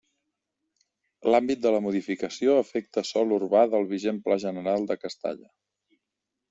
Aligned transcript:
L'àmbit 1.33 1.61
de 1.65 1.73
la 1.75 1.83
modificació 1.87 2.57
afecta 2.63 3.05
sòl 3.11 3.37
urbà 3.39 3.63
del 3.75 3.89
vigent 3.95 4.23
pla 4.29 4.43
general 4.49 4.93
de 4.93 5.01
Castalla. 5.05 5.53